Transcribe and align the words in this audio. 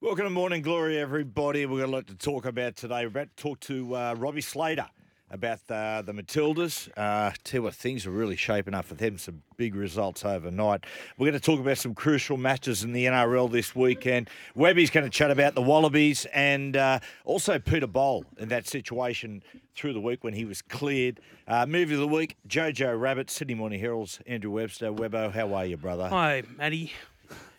Welcome 0.00 0.24
to 0.24 0.30
Morning 0.30 0.60
Glory, 0.60 0.98
everybody. 0.98 1.64
We've 1.64 1.80
got 1.80 1.88
a 1.88 1.92
lot 1.92 2.06
to 2.08 2.14
talk 2.14 2.44
about 2.44 2.76
today. 2.76 3.02
We're 3.02 3.08
about 3.08 3.34
to 3.36 3.42
talk 3.42 3.60
to 3.60 3.96
uh, 3.96 4.14
Robbie 4.18 4.42
Slater 4.42 4.86
about 5.30 5.60
uh, 5.70 6.02
the 6.02 6.12
Matildas. 6.12 6.90
Uh, 6.94 7.32
tell 7.42 7.58
you 7.60 7.62
what, 7.62 7.74
things 7.74 8.06
are 8.06 8.10
really 8.10 8.36
shaping 8.36 8.74
up 8.74 8.84
for 8.84 8.94
them. 8.94 9.16
Some 9.16 9.42
big 9.56 9.74
results 9.74 10.22
overnight. 10.24 10.84
We're 11.16 11.30
going 11.30 11.40
to 11.40 11.44
talk 11.44 11.58
about 11.58 11.78
some 11.78 11.94
crucial 11.94 12.36
matches 12.36 12.84
in 12.84 12.92
the 12.92 13.06
NRL 13.06 13.50
this 13.50 13.74
weekend. 13.74 14.28
Webby's 14.54 14.90
going 14.90 15.04
to 15.04 15.10
chat 15.10 15.30
about 15.30 15.54
the 15.54 15.62
Wallabies 15.62 16.26
and 16.34 16.76
uh, 16.76 16.98
also 17.24 17.58
Peter 17.58 17.86
Bol 17.86 18.26
in 18.36 18.50
that 18.50 18.68
situation 18.68 19.42
through 19.74 19.94
the 19.94 20.00
week 20.00 20.22
when 20.22 20.34
he 20.34 20.44
was 20.44 20.60
cleared. 20.60 21.18
Uh, 21.48 21.64
movie 21.64 21.94
of 21.94 22.00
the 22.00 22.06
week, 22.08 22.36
Jojo 22.46 23.00
Rabbit, 23.00 23.30
Sydney 23.30 23.54
Morning 23.54 23.80
Herald's 23.80 24.20
Andrew 24.26 24.50
Webster. 24.50 24.92
Webbo, 24.92 25.32
how 25.32 25.54
are 25.54 25.64
you, 25.64 25.78
brother? 25.78 26.08
Hi, 26.08 26.42
Matty. 26.58 26.92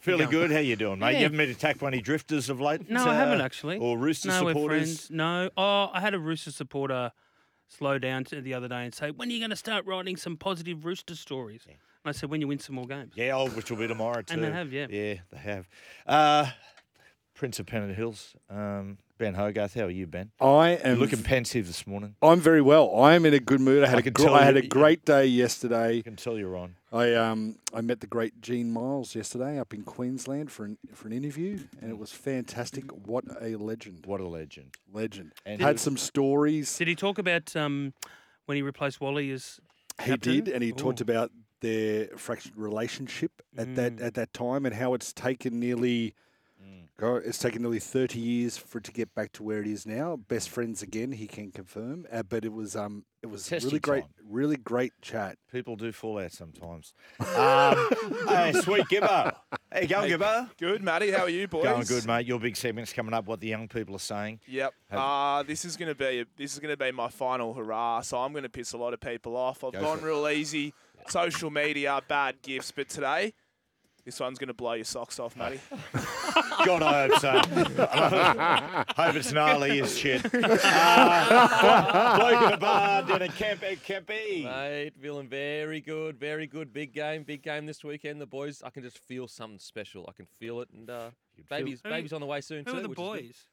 Fairly 0.06 0.26
good. 0.28 0.52
How 0.52 0.60
you 0.60 0.76
doing, 0.76 1.00
mate? 1.00 1.14
Yeah. 1.14 1.18
You 1.18 1.24
haven't 1.24 1.38
been 1.40 1.50
attacked 1.50 1.80
by 1.80 1.88
any 1.88 2.00
drifters 2.00 2.50
of 2.50 2.62
late? 2.62 2.90
No, 2.90 3.06
I 3.08 3.16
haven't 3.16 3.42
actually. 3.42 3.80
Or 3.80 3.98
Rooster 3.98 4.28
no, 4.28 4.44
we're 4.44 4.54
supporters? 4.54 5.08
friends. 5.08 5.12
No. 5.12 5.50
Oh, 5.58 5.90
I 5.92 6.00
had 6.00 6.14
a 6.14 6.20
Rooster 6.20 6.52
supporter 6.52 7.12
slow 7.68 7.98
down 7.98 8.24
to 8.26 8.40
the 8.40 8.54
other 8.54 8.68
day 8.68 8.84
and 8.86 8.94
say, 8.94 9.10
"When 9.10 9.30
are 9.30 9.32
you 9.32 9.40
going 9.40 9.50
to 9.50 9.56
start 9.56 9.86
writing 9.88 10.16
some 10.16 10.38
positive 10.38 10.86
Rooster 10.86 11.16
stories?" 11.16 11.64
And 11.68 11.78
I 12.06 12.12
said, 12.12 12.30
"When 12.30 12.40
you 12.40 12.48
win 12.48 12.60
some 12.60 12.76
more 12.76 12.86
games." 12.86 13.14
Yeah, 13.16 13.36
oh, 13.36 13.50
which 13.50 13.72
will 13.72 13.78
be 13.78 13.88
tomorrow 13.88 14.22
too. 14.22 14.36
And 14.36 14.44
they 14.44 14.52
have, 14.52 14.72
yeah. 14.72 14.86
Yeah, 14.90 15.16
they 15.32 15.40
have. 15.40 15.68
Uh, 16.06 16.52
Prince 17.34 17.60
of 17.60 17.66
Pennant 17.66 17.96
Hills, 17.96 18.36
um, 18.50 19.00
Ben 19.18 19.34
Hogarth. 19.36 19.74
How 19.76 19.84
are 19.84 19.90
you, 19.90 20.08
Ben? 20.08 20.32
I 20.42 20.72
You're 20.72 20.88
am 20.88 21.00
looking 21.00 21.24
pensive 21.24 21.68
this 21.68 21.88
morning. 21.88 22.16
I'm 22.22 22.42
very 22.42 22.62
well. 22.62 22.94
I 23.00 23.16
am 23.16 23.26
in 23.26 23.34
a 23.34 23.40
good 23.40 23.62
mood. 23.62 23.84
I 23.84 23.88
had 23.88 23.98
I 23.98 24.08
a 24.08 24.12
gr- 24.12 24.30
I 24.30 24.44
had 24.44 24.58
a 24.58 24.68
great 24.68 25.06
day 25.06 25.26
yesterday. 25.26 26.00
I 26.00 26.02
can 26.02 26.18
tell 26.18 26.38
you're 26.38 26.58
on. 26.58 26.76
I 26.92 27.14
um 27.14 27.58
I 27.74 27.80
met 27.80 28.02
the 28.02 28.08
great 28.08 28.42
Gene 28.42 28.72
Miles 28.72 29.16
yesterday 29.16 29.58
up 29.58 29.74
in 29.74 29.84
Queensland 29.84 30.52
for 30.52 30.66
an 30.66 30.78
for 30.94 31.08
an 31.08 31.14
interview, 31.14 31.60
and 31.82 31.90
it 31.90 31.98
was 31.98 32.12
fantastic. 32.12 32.92
What 32.92 33.24
a 33.40 33.56
legend! 33.56 34.06
What 34.06 34.20
a 34.20 34.28
legend. 34.28 34.76
Legend. 34.92 35.32
And 35.46 35.62
had 35.62 35.78
did- 35.78 35.80
some 35.80 35.96
stories. 35.98 36.78
Did 36.78 36.90
he 36.90 36.96
talk 36.96 37.18
about 37.18 37.56
um, 37.56 37.94
when 38.48 38.58
he 38.58 38.62
replaced 38.62 39.00
Wally 39.00 39.32
as 39.32 39.62
He 40.04 40.18
did, 40.18 40.50
and 40.50 40.62
he 40.62 40.74
talked 40.74 41.00
about 41.00 41.32
their 41.62 42.10
fractured 42.18 42.58
relationship 42.58 43.32
at 43.58 43.76
that 43.76 43.96
Mm. 43.96 44.04
at 44.04 44.14
that 44.16 44.34
time, 44.34 44.66
and 44.66 44.76
how 44.76 44.94
it's 44.94 45.14
taken 45.14 45.58
nearly. 45.58 46.16
Go- 46.98 47.16
It's 47.18 47.38
taken 47.40 47.62
nearly 47.62 47.80
30 47.80 48.20
years 48.20 48.58
for 48.58 48.78
it 48.78 48.86
to 48.86 48.92
get 48.94 49.14
back 49.14 49.34
to 49.34 49.44
where 49.44 49.60
it 49.60 49.68
is 49.68 49.86
now. 49.86 50.16
Best 50.16 50.50
friends 50.50 50.82
again, 50.82 51.12
he 51.12 51.28
can 51.28 51.52
confirm. 51.52 52.06
Uh, 52.12 52.24
but 52.24 52.46
it 52.46 52.54
was 52.54 52.76
um, 52.76 53.04
it 53.22 53.28
was 53.28 53.48
Testing 53.48 53.70
really 53.70 53.80
great, 53.80 54.02
time. 54.04 54.12
really 54.30 54.56
great 54.56 54.94
chat. 55.02 55.38
People 55.52 55.76
do 55.76 55.92
fall 55.92 56.20
out 56.20 56.32
sometimes. 56.32 56.94
um, 57.20 57.90
hey, 58.30 58.54
sweet 58.62 58.86
Gibbo. 58.86 59.34
How 59.72 59.80
you 59.82 59.88
going, 59.88 60.12
Gibbo? 60.12 60.50
Good, 60.58 60.82
Matty. 60.84 61.12
How 61.12 61.24
are 61.24 61.30
you, 61.30 61.50
boys? 61.50 61.64
Going 61.66 61.84
good, 61.84 62.06
mate. 62.08 62.26
Your 62.26 62.40
big 62.40 62.56
segment's 62.56 62.94
coming 62.94 63.14
up. 63.14 63.26
What 63.26 63.42
the 63.42 63.48
young 63.48 63.68
people 63.68 63.96
are 63.96 64.00
saying. 64.00 64.40
Yep. 64.48 64.74
Have- 64.92 65.00
Uh, 65.00 65.44
this 65.44 65.66
is 65.66 65.76
gonna 65.76 65.96
be 65.96 66.26
this 66.38 66.54
is 66.54 66.60
gonna 66.60 66.78
be 66.78 66.92
my 66.94 67.10
final 67.10 67.54
hurrah. 67.54 68.00
So 68.02 68.20
I'm 68.20 68.32
gonna 68.32 68.48
piss 68.48 68.72
a 68.72 68.78
lot 68.78 68.94
of 68.94 69.02
people 69.02 69.36
off. 69.36 69.66
I've 69.66 69.74
Go 69.74 69.82
gone 69.82 70.00
for 70.00 70.08
it. 70.08 70.12
real 70.12 70.30
easy. 70.30 70.74
Social 71.10 71.52
media, 71.52 72.02
bad 72.08 72.42
gifts, 72.42 72.72
but 72.72 72.90
today, 72.90 73.34
this 74.06 74.20
one's 74.20 74.38
gonna 74.38 74.54
blow 74.54 74.74
your 74.74 74.86
socks 74.86 75.20
off, 75.20 75.36
Matty. 75.36 75.60
God, 76.66 76.84
I 76.84 77.08
hope 77.08 77.20
so. 77.20 77.32
hope 79.04 79.16
it's 79.16 79.32
gnarly 79.32 79.82
as 79.82 79.98
shit. 79.98 80.26
Uh, 80.36 82.18
bloke 82.18 82.48
in 82.48 82.54
a 82.54 82.58
bar 82.58 83.02
down 83.04 83.22
at 83.22 83.36
Camp 83.36 83.62
Campy. 83.62 84.44
Mate, 84.44 84.94
feeling 85.02 85.28
very 85.28 85.82
good, 85.82 86.20
very 86.20 86.48
good. 86.48 86.72
Big 86.74 86.94
game, 86.94 87.24
big 87.24 87.42
game 87.42 87.66
this 87.66 87.84
weekend. 87.84 88.20
The 88.22 88.26
boys, 88.26 88.62
I 88.64 88.70
can 88.70 88.84
just 88.84 89.00
feel 89.00 89.28
something 89.28 89.60
special. 89.60 90.06
I 90.08 90.12
can 90.14 90.26
feel 90.40 90.62
it, 90.62 90.70
and 90.74 90.90
uh, 90.90 91.10
baby's 91.50 91.82
Who- 91.84 91.90
baby's 91.90 92.14
on 92.14 92.22
the 92.22 92.28
way 92.28 92.42
soon 92.42 92.66
Who 92.66 92.72
too. 92.72 92.78
are 92.78 92.82
the 92.82 92.90
which 92.90 93.00
is 93.00 93.04
boys? 93.06 93.46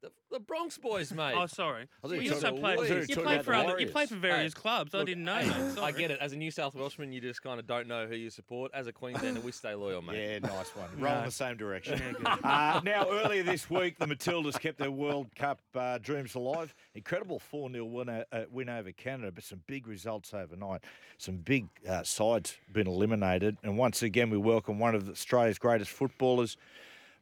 The, 0.00 0.12
the 0.30 0.38
Broncos 0.38 0.78
boys, 0.78 1.12
mate. 1.12 1.34
Oh, 1.36 1.46
sorry. 1.46 1.88
I 2.04 2.06
thought 2.06 2.14
You 2.14 2.20
you 2.20 2.32
also 2.34 2.46
talking- 2.50 2.60
play. 2.60 2.72
I 2.74 2.76
thought 2.76 2.88
you 2.88 2.94
You 2.94 3.06
talking 3.08 3.24
play 3.24 3.34
about 3.34 3.44
for 3.44 3.50
the 3.50 3.56
other. 3.56 3.64
You 3.66 3.72
Warriors. 3.72 3.90
play 3.90 4.06
for 4.06 4.14
various 4.14 4.54
Hey, 4.54 4.60
clubs. 4.60 4.94
I 4.94 4.98
look, 4.98 5.06
didn't 5.08 5.24
know. 5.24 5.38
hey, 5.38 5.46
mate. 5.48 5.54
I 5.56 5.74
Sorry. 5.74 5.92
get 5.94 6.10
it. 6.12 6.18
As 6.20 6.32
a 6.32 6.36
New 6.36 6.52
South 6.52 6.76
Welshman, 6.76 7.10
you 7.12 7.20
just 7.20 7.42
kind 7.42 7.58
of 7.58 7.66
don't 7.66 7.88
know 7.88 8.06
who 8.06 8.14
you 8.14 8.30
support. 8.30 8.70
As 8.74 8.86
a 8.86 8.92
Queenslander, 8.92 9.40
we 9.40 9.50
stay 9.50 9.74
loyal, 9.74 10.00
mate. 10.00 10.16
Yeah, 10.24 10.38
nice 10.38 10.68
one. 10.76 10.88
Roll 11.00 11.16
in 11.18 11.24
the 11.24 11.30
same 11.32 11.56
direction. 11.56 12.00
Yeah. 12.22 12.36
Uh, 12.44 12.80
now, 12.84 13.10
earlier 13.10 13.42
this 13.42 13.68
week, 13.68 13.98
the 13.98 14.06
Matildas 14.06 14.60
kept 14.60 14.78
their 14.78 14.92
World 14.92 15.34
Cup 15.34 15.58
uh, 15.74 15.98
dreams 15.98 16.36
alive. 16.36 16.72
Incredible 16.94 17.40
4 17.40 17.72
0 17.72 17.84
win, 17.86 18.08
o- 18.08 18.24
uh, 18.30 18.44
win 18.52 18.68
over 18.68 18.92
Canada, 18.92 19.32
but 19.32 19.42
some 19.42 19.62
big 19.66 19.88
results 19.88 20.32
overnight. 20.32 20.84
Some 21.16 21.38
big 21.38 21.66
uh, 21.88 22.04
sides 22.04 22.56
been 22.72 22.86
eliminated. 22.86 23.56
And 23.64 23.76
once 23.76 24.02
again, 24.02 24.30
we 24.30 24.38
welcome 24.38 24.78
one 24.78 24.94
of 24.94 25.08
Australia's 25.08 25.58
greatest 25.58 25.90
footballers, 25.90 26.56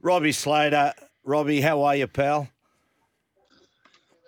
Robbie 0.03 0.33
Slater. 0.33 0.93
Robbie, 1.25 1.61
how 1.63 1.83
are 1.83 1.97
you, 1.97 2.07
pal? 2.07 2.49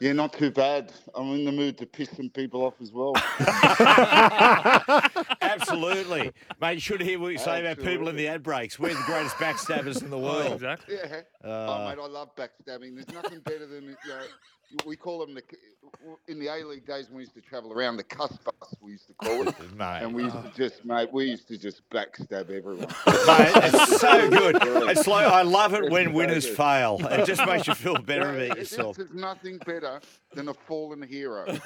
Yeah, 0.00 0.12
not 0.12 0.32
too 0.32 0.50
bad. 0.50 0.92
I'm 1.14 1.32
in 1.34 1.44
the 1.44 1.52
mood 1.52 1.76
to 1.78 1.86
piss 1.86 2.08
some 2.16 2.30
people 2.30 2.62
off 2.62 2.74
as 2.80 2.92
well. 2.92 3.14
Absolutely. 5.40 6.32
Mate, 6.60 6.74
you 6.74 6.80
should 6.80 7.00
hear 7.00 7.18
what 7.18 7.32
you 7.32 7.38
say 7.38 7.60
about 7.60 7.84
people 7.84 8.08
in 8.08 8.16
the 8.16 8.28
ad 8.28 8.42
breaks. 8.42 8.78
We're 8.78 8.94
the 8.94 9.02
greatest 9.06 9.36
backstabbers 9.36 10.02
in 10.02 10.10
the 10.10 10.18
world. 10.28 10.52
Exactly. 10.52 10.96
yeah. 10.96 11.20
Uh, 11.44 11.48
oh, 11.48 11.88
mate, 11.88 11.98
I 12.00 12.06
love 12.06 12.34
backstabbing. 12.36 12.94
There's 12.94 13.12
nothing 13.12 13.40
better 13.40 13.66
than, 13.66 13.84
you 13.84 13.96
know, 14.08 14.20
we 14.84 14.96
call 14.96 15.18
them 15.24 15.34
the, 15.34 15.42
in 16.28 16.38
the 16.38 16.48
A 16.48 16.64
League 16.66 16.86
days 16.86 17.08
when 17.08 17.16
we 17.16 17.22
used 17.22 17.34
to 17.34 17.40
travel 17.40 17.72
around, 17.72 17.96
the 17.96 18.02
cuss 18.04 18.36
bus, 18.44 18.74
we 18.82 18.92
used 18.92 19.06
to 19.08 19.14
call 19.14 19.48
it. 19.48 19.54
Mate. 19.76 20.00
And 20.02 20.14
we 20.14 20.24
used 20.24 20.36
uh, 20.36 20.42
to 20.42 20.50
just, 20.56 20.84
mate, 20.84 21.08
we 21.12 21.24
used 21.26 21.48
to 21.48 21.56
just 21.56 21.88
backstab 21.90 22.50
everyone. 22.50 22.80
Mate, 23.06 23.52
it's 23.56 24.00
so 24.00 24.28
good. 24.30 24.56
It's 24.90 25.06
like 25.06 25.26
I 25.26 25.42
love 25.42 25.72
it 25.74 25.84
It's 25.84 25.90
when 25.92 26.06
so 26.08 26.12
winners 26.12 26.46
good. 26.46 26.56
fail. 26.56 26.98
It 27.10 27.24
just 27.26 27.44
makes 27.46 27.66
you 27.66 27.74
feel 27.74 27.96
better 27.98 28.32
Well, 28.32 28.44
about 28.46 28.58
yourself. 28.58 28.96
There's 28.96 29.12
nothing 29.14 29.58
better 29.58 30.00
than 30.34 30.48
a 30.48 30.54
fallen 30.54 31.00
hero. 31.02 31.44
it 31.46 31.58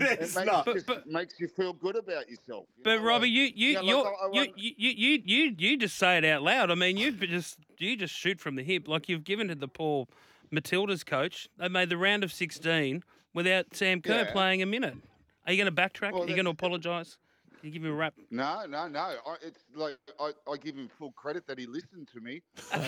makes, 0.00 0.36
not. 0.36 0.66
just, 0.66 0.88
makes 1.06 1.38
you 1.40 1.48
feel 1.48 1.72
good 1.74 1.96
about 1.96 2.28
yourself. 2.30 2.66
you 2.76 2.84
But 2.84 2.96
know, 2.96 3.02
Robbie, 3.04 3.26
like- 3.26 3.30
you 3.32 3.42
you 3.54 3.68
yeah, 3.72 3.78
like, 3.80 3.88
you're, 3.88 4.06
I- 4.06 4.26
I 4.40 4.52
you 4.56 4.72
you 4.76 5.22
you 5.24 5.54
you 5.58 5.76
just 5.76 5.96
say 5.96 6.18
it 6.18 6.24
out 6.24 6.42
loud. 6.42 6.70
I 6.70 6.74
mean, 6.74 6.96
you 6.96 7.12
just 7.12 7.58
you 7.78 7.96
just 7.96 8.14
shoot 8.14 8.40
from 8.40 8.56
the 8.56 8.62
hip. 8.62 8.88
Like 8.88 9.08
you've 9.08 9.24
given 9.24 9.48
to 9.48 9.54
the 9.54 9.68
poor 9.68 10.06
Matilda's 10.54 11.04
coach. 11.04 11.48
They 11.58 11.68
made 11.68 11.88
the 11.90 11.96
round 11.96 12.24
of 12.24 12.32
sixteen 12.32 13.02
without 13.32 13.74
Sam 13.74 14.00
Kerr 14.00 14.24
Yeah. 14.24 14.32
playing 14.32 14.62
a 14.62 14.66
minute. 14.66 14.96
Are 15.46 15.52
you 15.52 15.62
going 15.62 15.74
to 15.74 15.82
backtrack? 15.82 16.12
Well, 16.12 16.22
Are 16.22 16.26
you 16.28 16.34
going 16.34 16.46
to 16.46 16.50
apologise? 16.52 17.18
Can 17.60 17.68
you 17.68 17.72
give 17.78 17.84
him 17.84 17.92
a 17.92 17.94
rap? 17.94 18.14
No, 18.30 18.64
no, 18.66 18.88
no. 18.88 19.00
I, 19.00 19.36
it's 19.42 19.64
like 19.74 19.96
I, 20.20 20.32
I 20.50 20.56
give 20.58 20.76
him 20.76 20.88
full 20.98 21.12
credit 21.12 21.46
that 21.46 21.58
he 21.58 21.66
listened 21.66 22.08
to 22.12 22.20
me, 22.20 22.42
and 22.72 22.82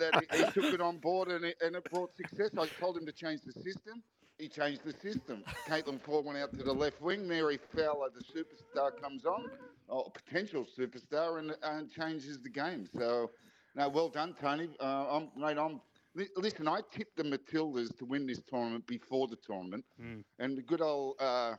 that 0.00 0.24
he, 0.30 0.38
he 0.38 0.44
took 0.50 0.72
it 0.74 0.80
on 0.80 0.98
board, 0.98 1.28
and 1.28 1.44
it, 1.44 1.56
and 1.60 1.76
it 1.76 1.84
brought 1.90 2.14
success. 2.16 2.50
I 2.58 2.66
told 2.80 2.96
him 2.96 3.06
to 3.06 3.12
change 3.12 3.42
the 3.42 3.52
system. 3.52 4.02
He 4.38 4.48
changed 4.48 4.82
the 4.84 4.92
system. 4.92 5.44
Caitlin 5.68 6.00
Foord 6.00 6.24
went 6.24 6.38
out 6.38 6.52
to 6.58 6.64
the 6.64 6.72
left 6.72 7.00
wing. 7.00 7.28
Mary 7.28 7.58
Fowler, 7.76 8.08
the 8.12 8.24
superstar, 8.24 8.90
comes 9.00 9.24
on, 9.24 9.48
or 9.88 10.10
potential 10.10 10.66
superstar, 10.78 11.38
and 11.38 11.54
and 11.62 11.90
changes 11.90 12.40
the 12.40 12.50
game. 12.50 12.88
So, 12.98 13.30
no, 13.74 13.88
well 13.88 14.08
done, 14.08 14.34
Tony. 14.40 14.68
Uh, 14.80 15.16
I'm, 15.16 15.30
mate, 15.36 15.58
I'm. 15.58 15.80
li- 16.14 16.28
Listen, 16.36 16.68
I 16.68 16.80
tipped 16.92 17.16
the 17.16 17.24
Matildas 17.24 17.96
to 17.98 18.04
win 18.04 18.26
this 18.26 18.40
tournament 18.48 18.86
before 18.86 19.26
the 19.28 19.36
tournament, 19.36 19.84
Mm. 20.00 20.24
and 20.38 20.56
the 20.58 20.62
good 20.62 20.80
old, 20.80 21.16
uh, 21.20 21.56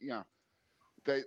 you 0.00 0.08
know, 0.08 0.24
they, 1.04 1.22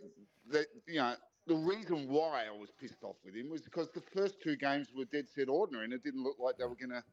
they, 0.51 0.63
you 0.87 0.99
know, 0.99 1.15
the 1.47 1.55
reason 1.55 2.07
why 2.09 2.45
I 2.47 2.51
was 2.57 2.69
pissed 2.79 3.03
off 3.03 3.15
with 3.25 3.35
him 3.35 3.49
was 3.49 3.61
because 3.61 3.89
the 3.91 4.01
first 4.01 4.41
two 4.41 4.55
games 4.55 4.87
were 4.95 5.05
dead 5.05 5.27
set 5.29 5.49
ordinary, 5.49 5.85
and 5.85 5.93
it 5.93 6.03
didn't 6.03 6.23
look 6.23 6.37
like 6.39 6.57
they 6.57 6.65
were 6.65 6.75
going 6.75 6.89
to 6.91 7.03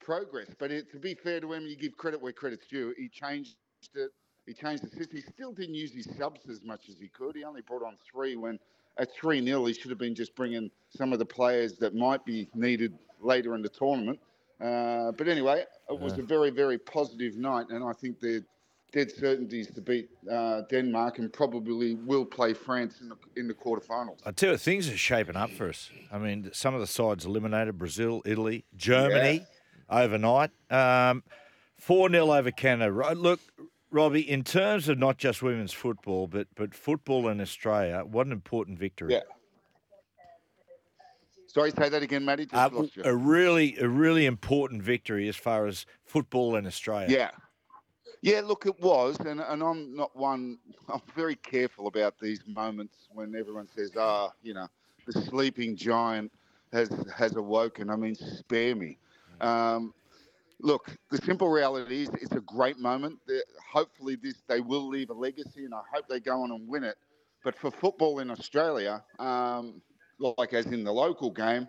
progress. 0.00 0.48
But 0.58 0.70
it, 0.70 0.90
to 0.92 0.98
be 0.98 1.14
fair 1.14 1.40
to 1.40 1.52
him, 1.52 1.66
you 1.66 1.76
give 1.76 1.96
credit 1.96 2.20
where 2.20 2.32
credit's 2.32 2.66
due. 2.66 2.94
He 2.96 3.08
changed 3.08 3.56
it. 3.94 4.10
He 4.46 4.54
changed 4.54 4.82
the 4.82 4.88
system. 4.88 5.16
He 5.16 5.22
still 5.22 5.52
didn't 5.52 5.74
use 5.74 5.92
his 5.92 6.08
subs 6.16 6.48
as 6.48 6.62
much 6.62 6.88
as 6.88 6.98
he 6.98 7.08
could. 7.08 7.36
He 7.36 7.44
only 7.44 7.60
brought 7.60 7.82
on 7.82 7.96
three 8.10 8.34
when 8.36 8.58
at 8.98 9.12
3 9.12 9.44
0, 9.44 9.64
he 9.66 9.72
should 9.72 9.90
have 9.90 9.98
been 9.98 10.14
just 10.14 10.34
bringing 10.34 10.70
some 10.90 11.12
of 11.12 11.18
the 11.18 11.26
players 11.26 11.78
that 11.78 11.94
might 11.94 12.24
be 12.24 12.48
needed 12.54 12.94
later 13.20 13.54
in 13.54 13.62
the 13.62 13.68
tournament. 13.68 14.18
Uh, 14.60 15.12
but 15.12 15.28
anyway, 15.28 15.64
it 15.88 15.98
was 15.98 16.18
a 16.18 16.22
very, 16.22 16.50
very 16.50 16.78
positive 16.78 17.36
night, 17.36 17.66
and 17.70 17.84
I 17.84 17.92
think 17.92 18.18
the 18.18 18.44
dead 18.92 19.10
certainties 19.12 19.70
to 19.70 19.80
beat 19.80 20.08
uh, 20.30 20.62
Denmark 20.70 21.18
and 21.18 21.32
probably 21.32 21.94
will 21.94 22.24
play 22.24 22.54
France 22.54 23.00
in 23.00 23.08
the 23.08 23.16
in 23.36 23.46
the 23.46 23.54
quarterfinals. 23.54 24.18
I 24.26 24.32
tell 24.32 24.52
you, 24.52 24.56
things 24.56 24.88
are 24.88 24.96
shaping 24.96 25.36
up 25.36 25.50
for 25.50 25.68
us. 25.68 25.90
I 26.10 26.18
mean, 26.18 26.50
some 26.52 26.74
of 26.74 26.80
the 26.80 26.86
sides 26.88 27.24
eliminated: 27.24 27.78
Brazil, 27.78 28.22
Italy, 28.24 28.64
Germany, 28.76 29.46
overnight. 29.88 30.50
Um, 30.70 31.22
Four 31.78 32.10
0 32.10 32.32
over 32.32 32.50
Canada. 32.50 33.14
Look, 33.14 33.40
Robbie, 33.90 34.28
in 34.28 34.44
terms 34.44 34.88
of 34.88 34.98
not 34.98 35.18
just 35.18 35.42
women's 35.42 35.72
football, 35.72 36.26
but 36.26 36.46
but 36.54 36.74
football 36.74 37.28
in 37.28 37.40
Australia, 37.40 38.04
what 38.04 38.26
an 38.26 38.32
important 38.32 38.78
victory. 38.78 39.14
Yeah. 39.14 39.20
Sorry, 41.46 41.70
say 41.70 41.88
that 41.88 42.02
again, 42.02 42.24
Matty. 42.24 42.44
Just 42.44 42.98
Uh, 42.98 43.02
a 43.04 43.16
really, 43.16 43.76
a 43.78 43.88
really 43.88 44.26
important 44.26 44.82
victory 44.82 45.28
as 45.28 45.36
far 45.36 45.66
as 45.66 45.86
football 46.04 46.56
in 46.56 46.66
Australia. 46.66 47.08
Yeah. 47.10 47.30
Yeah, 48.20 48.40
look, 48.44 48.66
it 48.66 48.78
was, 48.80 49.16
and, 49.20 49.40
and 49.40 49.62
I'm 49.62 49.94
not 49.94 50.14
one, 50.14 50.58
I'm 50.88 51.00
very 51.14 51.36
careful 51.36 51.86
about 51.86 52.18
these 52.20 52.40
moments 52.46 53.08
when 53.12 53.34
everyone 53.34 53.68
says, 53.74 53.92
ah, 53.96 54.32
you 54.42 54.54
know, 54.54 54.68
the 55.06 55.12
sleeping 55.12 55.74
giant 55.74 56.30
has 56.72 56.90
has 57.16 57.36
awoken. 57.36 57.88
I 57.88 57.96
mean, 57.96 58.14
spare 58.14 58.74
me. 58.74 58.98
Um, 59.40 59.94
look, 60.60 60.96
the 61.10 61.18
simple 61.18 61.48
reality 61.48 62.02
is 62.02 62.08
it's 62.14 62.32
a 62.32 62.40
great 62.40 62.78
moment. 62.78 63.18
they 63.26 63.40
hopefully, 63.72 64.16
this 64.16 64.42
they 64.48 64.60
will 64.60 64.88
leave 64.88 65.10
a 65.10 65.14
legacy, 65.14 65.64
and 65.64 65.74
I 65.74 65.82
hope 65.92 66.08
they 66.08 66.20
go 66.20 66.42
on 66.42 66.50
and 66.52 66.68
win 66.68 66.84
it. 66.84 66.96
But 67.44 67.56
for 67.56 67.70
football 67.70 68.20
in 68.20 68.30
Australia, 68.30 69.04
um, 69.18 69.82
like 70.18 70.52
as 70.52 70.66
in 70.66 70.84
the 70.84 70.92
local 70.92 71.30
game, 71.30 71.68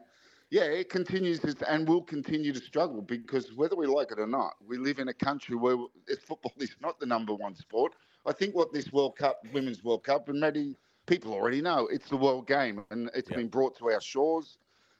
yeah, 0.49 0.63
it 0.63 0.89
continues 0.89 1.39
to, 1.39 1.55
and 1.69 1.87
will 1.87 2.01
continue 2.01 2.51
to 2.53 2.59
struggle 2.59 3.01
because 3.01 3.53
whether 3.53 3.75
we 3.75 3.85
like 3.87 4.11
it 4.11 4.19
or 4.19 4.27
not, 4.27 4.53
we 4.65 4.77
live 4.77 4.99
in 4.99 5.07
a 5.09 5.13
country 5.13 5.55
where 5.55 5.77
football 6.27 6.53
is 6.57 6.75
not 6.81 6.99
the 6.99 7.05
number 7.05 7.33
one 7.33 7.55
sport. 7.55 7.93
I 8.25 8.33
think 8.33 8.55
what 8.55 8.73
this 8.73 8.91
World 8.91 9.17
Cup, 9.17 9.41
Women's 9.53 9.83
World 9.83 10.03
Cup, 10.03 10.29
and 10.29 10.39
maybe 10.39 10.75
people 11.07 11.33
already 11.33 11.61
know, 11.61 11.87
it's 11.87 12.09
the 12.09 12.17
world 12.17 12.47
game 12.47 12.81
and 12.81 13.09
it's 13.13 13.29
Yep. 13.29 13.31
been 13.31 13.47
brought 13.49 13.77
to 13.77 13.89
our 13.89 14.01
shores. 14.01 14.57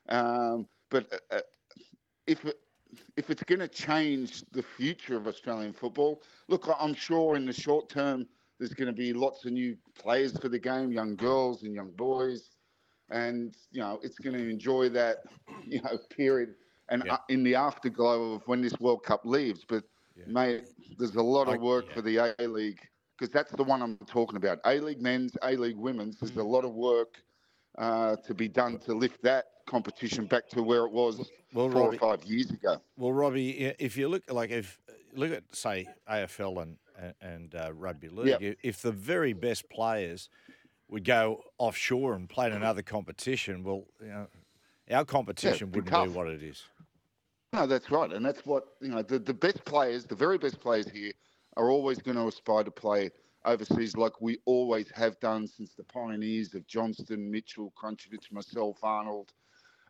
Um, 0.08 0.68
but 0.90 1.12
uh, 1.14 1.36
uh, 1.36 1.42
if 2.28 2.46
if 3.16 3.30
it's 3.30 3.44
going 3.44 3.60
to 3.60 3.68
change 3.68 4.44
the 4.52 4.64
future 4.64 5.16
of 5.18 5.28
Australian 5.28 5.74
football, 5.74 6.22
look, 6.48 6.68
I- 6.68 6.76
I'm 6.80 6.94
sure 6.94 7.36
in 7.36 7.46
the 7.46 7.54
short 7.54 7.90
term 7.90 8.28
there's 8.58 8.74
going 8.74 8.88
to 8.88 8.94
be 8.94 9.14
lots 9.14 9.46
of 9.46 9.52
new 9.54 9.78
players 9.96 10.38
for 10.38 10.50
the 10.50 10.60
game, 10.60 10.92
young 10.92 11.16
girls 11.16 11.64
and 11.64 11.74
young 11.74 11.92
boys, 11.92 12.52
and 13.10 13.56
you 13.72 13.82
know 13.82 14.00
it's 14.04 14.18
going 14.20 14.36
to 14.36 14.50
enjoy 14.50 14.90
that 14.90 15.18
you 15.66 15.82
know 15.82 15.98
period 16.10 16.56
and 16.90 17.04
Yeah. 17.04 17.14
uh, 17.16 17.18
in 17.30 17.44
the 17.44 17.56
afterglow 17.56 18.34
of 18.34 18.48
when 18.48 18.62
this 18.62 18.80
World 18.80 19.04
Cup 19.04 19.26
leaves. 19.26 19.66
But 19.68 19.84
mate, 20.26 20.64
there's 20.98 21.16
a 21.16 21.22
lot 21.24 21.48
of 21.48 21.60
work 21.60 21.90
yeah. 21.90 21.94
for 21.94 22.02
the 22.02 22.18
A 22.18 22.48
League 22.48 22.82
because 23.18 23.32
that's 23.32 23.52
the 23.54 23.64
one 23.64 23.82
I'm 23.82 23.98
talking 24.06 24.38
about. 24.38 24.60
A 24.66 24.80
League 24.80 25.02
men's, 25.02 25.36
A 25.44 25.56
League 25.56 25.78
women's. 25.78 26.20
There's 26.20 26.36
a 26.38 26.44
lot 26.44 26.64
of 26.66 26.74
work 26.74 27.24
uh, 27.78 28.16
to 28.18 28.34
be 28.34 28.48
done 28.48 28.80
to 28.80 28.94
lift 28.94 29.22
that 29.24 29.46
competition 29.70 30.26
back 30.26 30.50
to 30.50 30.64
where 30.64 30.86
it 30.86 30.92
was 30.92 31.30
Well, 31.54 31.70
four 31.70 31.84
Robbie, 31.84 31.98
or 31.98 32.18
five 32.18 32.24
years 32.26 32.50
ago. 32.50 32.82
Well, 32.98 33.14
Robbie, 33.14 33.74
if 33.80 33.96
you 33.98 34.08
look 34.10 34.24
like 34.32 34.50
if 34.50 34.80
look 35.14 35.32
at 35.32 35.44
say 35.56 35.88
AFL 36.10 36.62
and 36.64 36.78
and, 37.22 37.56
uh, 37.56 37.72
rugby 37.74 38.10
league, 38.10 38.42
Yep. 38.42 38.58
if 38.62 38.82
the 38.82 38.92
very 38.92 39.32
best 39.32 39.70
players 39.70 40.30
would 40.90 41.06
go 41.06 41.42
offshore 41.58 42.14
and 42.14 42.28
play 42.28 42.48
in 42.48 42.52
another 42.52 42.82
competition, 42.82 43.64
well, 43.64 43.86
you 44.02 44.08
know, 44.08 44.28
our 44.92 45.06
competition 45.06 45.70
be 45.70 45.80
wouldn't 45.80 46.12
be 46.12 46.18
what 46.18 46.28
it 46.28 46.44
is. 46.44 46.66
No, 47.54 47.66
that's 47.68 47.90
right, 47.90 48.12
and 48.12 48.26
that's 48.26 48.46
what 48.46 48.66
you 48.82 48.90
know. 48.90 49.02
The, 49.02 49.18
the 49.18 49.34
best 49.34 49.64
players, 49.64 50.04
the 50.06 50.16
very 50.16 50.38
best 50.38 50.60
players 50.60 50.90
here, 50.90 51.14
are 51.56 51.70
always 51.70 52.00
going 52.00 52.18
to 52.18 52.28
aspire 52.28 52.66
to 52.66 52.72
play 52.72 53.12
overseas, 53.46 53.96
like 53.96 54.20
we 54.20 54.40
always 54.46 54.90
have 54.92 55.18
done 55.22 55.48
since 55.48 55.74
the 55.74 55.84
pioneers 55.84 56.54
of 56.54 56.68
Johnston, 56.68 57.32
Mitchell, 57.32 57.72
Krncevic, 57.82 58.30
myself, 58.32 58.78
Arnold, 58.84 59.32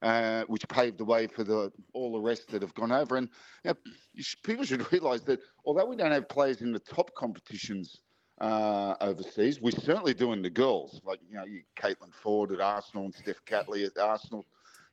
uh, 0.02 0.44
which 0.48 0.68
paved 0.70 0.98
the 0.98 1.06
way 1.06 1.28
for 1.28 1.44
the 1.44 1.72
all 1.94 2.14
the 2.14 2.20
rest 2.20 2.50
that 2.52 2.62
have 2.62 2.74
gone 2.74 2.92
over. 2.92 3.18
And 3.18 3.30
you 3.64 3.72
know, 3.72 3.78
you 4.14 4.24
sh- 4.24 4.36
people 4.44 4.66
should 4.66 4.92
realise 4.94 5.22
that 5.22 5.40
although 5.66 5.86
we 5.86 5.96
don't 5.96 6.12
have 6.12 6.30
players 6.30 6.62
in 6.62 6.72
the 6.72 6.80
top 6.80 7.14
competitions 7.16 8.02
uh, 8.40 8.96
overseas, 9.02 9.60
we're 9.62 9.72
certainly 9.72 10.14
do 10.14 10.32
in 10.34 10.42
the 10.42 10.50
girls, 10.50 11.02
like 11.04 11.20
you 11.28 11.36
know, 11.36 11.46
you 11.46 11.62
Caitlin 11.78 12.14
Foord 12.24 12.54
at 12.54 12.62
Arsenal 12.62 13.06
and 13.06 13.16
Steph 13.16 13.44
Catley 13.46 13.86
at 13.86 13.98
Arsenal, 13.98 14.46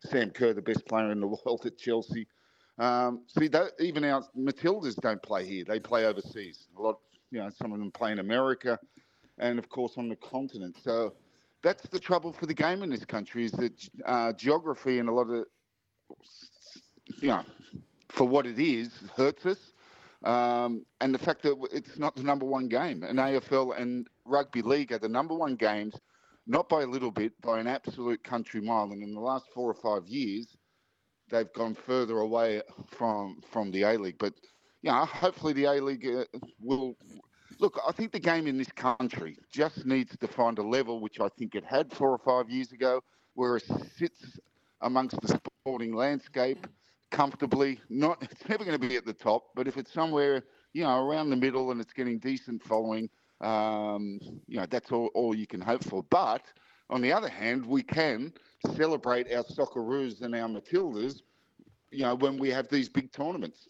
Sam 0.04 0.30
Kerr, 0.30 0.52
the 0.52 0.62
best 0.62 0.86
player 0.86 1.12
in 1.12 1.20
the 1.20 1.26
world 1.44 1.64
at 1.64 1.78
Chelsea. 1.78 2.26
Um, 2.78 3.22
see, 3.26 3.48
that, 3.48 3.72
even 3.80 4.04
our 4.04 4.22
Matildas 4.36 4.96
don't 4.96 5.22
play 5.22 5.46
here; 5.46 5.64
they 5.64 5.80
play 5.80 6.04
overseas. 6.04 6.66
A 6.76 6.82
lot, 6.82 6.98
you 7.30 7.38
know, 7.38 7.48
some 7.50 7.72
of 7.72 7.78
them 7.78 7.90
play 7.90 8.12
in 8.12 8.18
America, 8.18 8.78
and 9.38 9.58
of 9.58 9.68
course 9.68 9.94
on 9.96 10.08
the 10.08 10.16
continent. 10.16 10.76
So 10.82 11.14
that's 11.62 11.88
the 11.88 11.98
trouble 11.98 12.32
for 12.32 12.46
the 12.46 12.54
game 12.54 12.82
in 12.82 12.90
this 12.90 13.04
country 13.04 13.44
is 13.44 13.52
that 13.52 13.88
uh, 14.04 14.32
geography 14.32 14.98
and 14.98 15.08
a 15.08 15.12
lot 15.12 15.28
of, 15.30 15.44
you 17.20 17.28
know, 17.28 17.42
for 18.08 18.26
what 18.26 18.46
it 18.46 18.58
is, 18.58 18.90
hurts 19.16 19.46
us. 19.46 19.72
Um, 20.24 20.84
and 21.00 21.14
the 21.14 21.18
fact 21.18 21.42
that 21.42 21.56
it's 21.72 21.98
not 21.98 22.16
the 22.16 22.22
number 22.22 22.46
one 22.46 22.68
game, 22.68 23.02
and 23.02 23.18
AFL 23.18 23.80
and 23.80 24.06
rugby 24.24 24.62
league 24.62 24.92
are 24.92 24.98
the 24.98 25.08
number 25.08 25.34
one 25.34 25.56
games, 25.56 25.94
not 26.46 26.68
by 26.68 26.82
a 26.82 26.86
little 26.86 27.10
bit, 27.10 27.32
by 27.42 27.60
an 27.60 27.66
absolute 27.66 28.22
country 28.24 28.60
mile. 28.60 28.90
And 28.92 29.02
in 29.02 29.14
the 29.14 29.20
last 29.20 29.46
four 29.54 29.70
or 29.70 29.74
five 29.74 30.08
years, 30.08 30.56
they've 31.30 31.52
gone 31.52 31.74
further 31.74 32.18
away 32.18 32.62
from 32.88 33.40
from 33.50 33.70
the 33.70 33.82
A 33.82 33.98
League. 33.98 34.18
But 34.18 34.34
yeah, 34.82 35.04
hopefully 35.04 35.52
the 35.52 35.66
A 35.66 35.80
League 35.80 36.06
uh, 36.06 36.24
will 36.60 36.96
look. 37.58 37.78
I 37.86 37.92
think 37.92 38.12
the 38.12 38.20
game 38.20 38.46
in 38.46 38.56
this 38.58 38.72
country 38.72 39.38
just 39.50 39.86
needs 39.86 40.16
to 40.16 40.28
find 40.28 40.58
a 40.58 40.62
level 40.62 41.00
which 41.00 41.20
I 41.20 41.28
think 41.28 41.54
it 41.54 41.64
had 41.64 41.92
four 41.92 42.10
or 42.10 42.18
five 42.18 42.50
years 42.50 42.72
ago, 42.72 43.02
where 43.34 43.56
it 43.56 43.64
sits 43.96 44.38
amongst 44.80 45.20
the 45.20 45.40
sporting 45.64 45.94
landscape 45.94 46.66
comfortably. 47.10 47.80
Not 47.88 48.22
it's 48.22 48.48
never 48.48 48.64
going 48.64 48.80
to 48.80 48.88
be 48.88 48.96
at 48.96 49.06
the 49.06 49.12
top, 49.12 49.44
but 49.54 49.66
if 49.68 49.76
it's 49.76 49.92
somewhere 49.92 50.42
you 50.72 50.82
know 50.82 51.06
around 51.06 51.30
the 51.30 51.36
middle 51.36 51.70
and 51.70 51.80
it's 51.80 51.92
getting 51.92 52.18
decent 52.18 52.62
following, 52.62 53.08
um, 53.40 54.18
you 54.46 54.58
know 54.58 54.66
that's 54.68 54.92
all, 54.92 55.10
all 55.14 55.34
you 55.34 55.46
can 55.46 55.60
hope 55.60 55.84
for. 55.84 56.02
But 56.10 56.42
on 56.90 57.00
the 57.00 57.12
other 57.12 57.28
hand, 57.28 57.66
we 57.66 57.82
can 57.82 58.32
celebrate 58.76 59.32
our 59.32 59.44
Socceroos 59.44 60.22
and 60.22 60.34
our 60.34 60.48
Matildas, 60.48 61.22
you 61.90 62.02
know, 62.02 62.14
when 62.14 62.38
we 62.38 62.50
have 62.50 62.68
these 62.68 62.88
big 62.88 63.12
tournaments. 63.12 63.68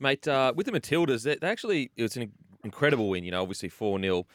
Mate, 0.00 0.26
uh, 0.26 0.52
with 0.56 0.66
the 0.66 0.72
Matildas, 0.72 1.22
they, 1.22 1.36
they 1.36 1.46
actually, 1.46 1.90
it 1.96 2.02
was 2.02 2.16
an 2.16 2.32
incredible 2.64 3.08
win, 3.08 3.22
you 3.24 3.30
know, 3.30 3.42
obviously 3.42 3.68
4 3.68 4.00
0. 4.00 4.26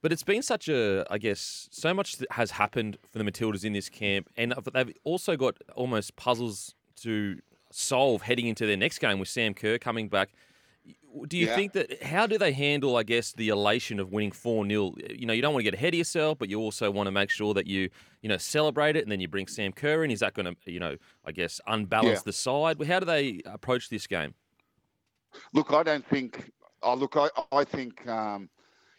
But 0.00 0.12
it's 0.12 0.22
been 0.22 0.42
such 0.42 0.68
a, 0.68 1.04
I 1.10 1.18
guess, 1.18 1.68
so 1.72 1.92
much 1.92 2.18
that 2.18 2.30
has 2.32 2.52
happened 2.52 2.98
for 3.10 3.18
the 3.18 3.24
Matildas 3.24 3.64
in 3.64 3.72
this 3.72 3.88
camp. 3.88 4.28
And 4.36 4.54
they've 4.72 4.94
also 5.02 5.36
got 5.36 5.56
almost 5.74 6.14
puzzles 6.14 6.74
to 7.02 7.40
solve 7.72 8.22
heading 8.22 8.46
into 8.46 8.64
their 8.64 8.76
next 8.76 8.98
game 9.00 9.18
with 9.18 9.28
Sam 9.28 9.54
Kerr 9.54 9.78
coming 9.78 10.08
back. 10.08 10.30
Do 11.26 11.36
you 11.36 11.46
Yeah. 11.46 11.56
think 11.56 11.72
that, 11.72 12.02
how 12.02 12.26
do 12.26 12.38
they 12.38 12.52
handle, 12.52 12.96
I 12.96 13.02
guess, 13.02 13.32
the 13.32 13.48
elation 13.48 13.98
of 13.98 14.12
winning 14.12 14.30
4 14.30 14.64
0? 14.66 14.94
You 15.10 15.26
know, 15.26 15.32
you 15.32 15.42
don't 15.42 15.52
want 15.52 15.64
to 15.64 15.70
get 15.70 15.74
ahead 15.74 15.94
of 15.94 15.98
yourself, 15.98 16.38
but 16.38 16.48
you 16.48 16.60
also 16.60 16.90
want 16.92 17.08
to 17.08 17.10
make 17.10 17.28
sure 17.30 17.52
that 17.54 17.66
you, 17.66 17.90
you 18.22 18.28
know, 18.28 18.36
celebrate 18.36 18.94
it 18.94 19.02
and 19.02 19.10
then 19.10 19.18
you 19.20 19.26
bring 19.26 19.48
Sam 19.48 19.72
Kerr 19.72 20.04
in. 20.04 20.10
Is 20.12 20.20
that 20.20 20.34
going 20.34 20.46
to, 20.46 20.70
you 20.72 20.78
know, 20.78 20.96
I 21.24 21.32
guess, 21.32 21.60
unbalance 21.66 22.18
Yeah. 22.18 22.22
the 22.24 22.32
side? 22.32 22.80
How 22.84 23.00
do 23.00 23.06
they 23.06 23.42
approach 23.44 23.88
this 23.88 24.06
game? 24.06 24.34
Look, 25.52 25.72
I 25.72 25.82
don't 25.82 26.06
think. 26.06 26.52
Oh, 26.82 26.94
look, 26.94 27.16
I 27.16 27.28
I 27.52 27.64
think. 27.64 28.06
Um, 28.06 28.48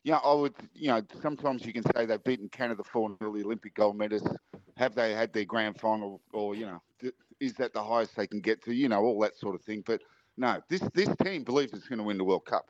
yeah, 0.04 0.18
I 0.18 0.34
would. 0.34 0.56
You 0.74 0.90
know, 0.90 1.02
sometimes 1.22 1.66
you 1.66 1.74
can 1.74 1.84
say 1.96 2.06
they've 2.06 2.24
beaten 2.24 2.50
Canada 2.50 2.84
four 2.84 3.10
0 3.18 3.34
the 3.34 3.44
Olympic 3.44 3.76
gold 3.76 3.98
medalists. 3.98 4.36
Have 4.78 4.96
they 4.96 5.14
had 5.14 5.34
their 5.34 5.46
grand 5.46 5.80
final, 5.80 6.22
or 6.34 6.56
you 6.56 6.66
know, 6.66 6.82
is 7.40 7.54
that 7.56 7.74
the 7.74 7.84
highest 7.84 8.16
they 8.16 8.28
can 8.28 8.42
get 8.42 8.64
to? 8.64 8.74
You 8.74 8.90
know, 8.90 9.02
all 9.02 9.20
that 9.22 9.36
sort 9.38 9.56
of 9.56 9.62
thing. 9.62 9.84
But 9.86 10.02
no, 10.38 10.62
this 10.70 10.82
this 10.94 11.10
team 11.24 11.44
believes 11.44 11.74
it's 11.74 11.88
going 11.88 12.00
to 12.00 12.06
win 12.06 12.18
the 12.18 12.24
World 12.24 12.46
Cup. 12.46 12.70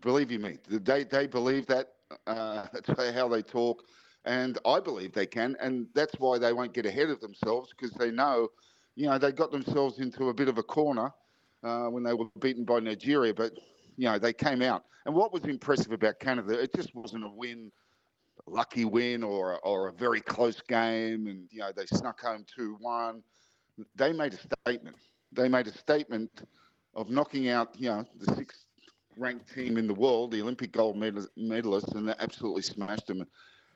Believe 0.00 0.30
you 0.30 0.38
me, 0.38 0.58
they 0.68 1.04
they 1.04 1.26
believe 1.26 1.66
that. 1.66 1.88
Uh, 2.26 2.66
that's 2.72 3.14
how 3.14 3.28
they 3.28 3.42
talk, 3.42 3.82
and 4.24 4.58
I 4.64 4.80
believe 4.80 5.12
they 5.12 5.26
can, 5.26 5.56
and 5.60 5.86
that's 5.94 6.14
why 6.18 6.38
they 6.38 6.52
won't 6.52 6.72
get 6.74 6.86
ahead 6.86 7.10
of 7.10 7.20
themselves 7.20 7.70
because 7.76 7.96
they 7.96 8.10
know, 8.10 8.48
you 8.96 9.06
know, 9.06 9.18
they 9.18 9.32
got 9.32 9.52
themselves 9.52 9.98
into 9.98 10.28
a 10.28 10.34
bit 10.34 10.48
of 10.48 10.58
a 10.58 10.62
corner 10.62 11.12
uh, 11.62 11.86
when 11.88 12.02
they 12.02 12.14
were 12.14 12.28
beaten 12.40 12.64
by 12.64 12.80
Nigeria, 12.80 13.34
but 13.34 13.52
you 13.98 14.08
know 14.08 14.18
they 14.18 14.32
came 14.32 14.62
out. 14.62 14.84
And 15.04 15.14
what 15.14 15.32
was 15.32 15.44
impressive 15.44 15.92
about 15.92 16.18
Canada, 16.20 16.58
it 16.58 16.74
just 16.74 16.94
wasn't 16.94 17.24
a 17.24 17.28
win, 17.28 17.70
a 18.46 18.50
lucky 18.50 18.84
win, 18.84 19.22
or 19.22 19.58
or 19.58 19.88
a 19.88 19.92
very 19.92 20.20
close 20.20 20.60
game, 20.62 21.26
and 21.26 21.48
you 21.50 21.58
know 21.58 21.70
they 21.76 21.86
snuck 21.86 22.20
home 22.20 22.46
two 22.56 22.76
one. 22.80 23.22
They 23.96 24.12
made 24.12 24.32
a 24.34 24.38
statement. 24.38 24.96
They 25.32 25.48
made 25.48 25.66
a 25.66 25.76
statement 25.76 26.30
of 26.94 27.10
knocking 27.10 27.48
out 27.50 27.78
you 27.78 27.90
know 27.90 28.04
the 28.18 28.34
sixth 28.34 28.64
ranked 29.18 29.52
team 29.52 29.76
in 29.76 29.88
the 29.88 29.94
world, 29.94 30.30
the 30.30 30.40
Olympic 30.40 30.72
gold 30.72 30.96
medal- 30.96 31.26
medalists, 31.36 31.94
and 31.96 32.08
they 32.08 32.14
absolutely 32.20 32.62
smashed 32.62 33.08
them. 33.08 33.26